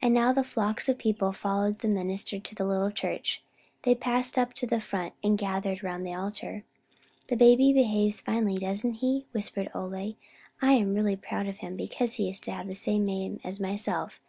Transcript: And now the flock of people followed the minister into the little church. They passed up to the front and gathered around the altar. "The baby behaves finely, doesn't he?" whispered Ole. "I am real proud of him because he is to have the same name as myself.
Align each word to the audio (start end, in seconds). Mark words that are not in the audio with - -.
And 0.00 0.14
now 0.14 0.32
the 0.32 0.42
flock 0.42 0.80
of 0.88 0.96
people 0.96 1.30
followed 1.30 1.80
the 1.80 1.88
minister 1.88 2.36
into 2.36 2.54
the 2.54 2.64
little 2.64 2.90
church. 2.90 3.42
They 3.82 3.94
passed 3.94 4.38
up 4.38 4.54
to 4.54 4.66
the 4.66 4.80
front 4.80 5.12
and 5.22 5.36
gathered 5.36 5.84
around 5.84 6.04
the 6.04 6.14
altar. 6.14 6.64
"The 7.26 7.36
baby 7.36 7.70
behaves 7.74 8.22
finely, 8.22 8.56
doesn't 8.56 8.94
he?" 8.94 9.26
whispered 9.32 9.68
Ole. 9.74 10.14
"I 10.62 10.72
am 10.72 10.94
real 10.94 11.18
proud 11.18 11.48
of 11.48 11.58
him 11.58 11.76
because 11.76 12.14
he 12.14 12.30
is 12.30 12.40
to 12.48 12.52
have 12.52 12.66
the 12.66 12.74
same 12.74 13.04
name 13.04 13.38
as 13.44 13.60
myself. 13.60 14.20